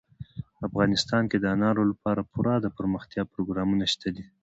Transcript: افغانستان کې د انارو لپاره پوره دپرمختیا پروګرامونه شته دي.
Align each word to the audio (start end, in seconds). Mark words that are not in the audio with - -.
افغانستان 0.67 1.23
کې 1.31 1.37
د 1.39 1.45
انارو 1.55 1.83
لپاره 1.91 2.27
پوره 2.31 2.53
دپرمختیا 2.67 3.23
پروګرامونه 3.33 3.85
شته 3.93 4.09
دي. 4.15 4.23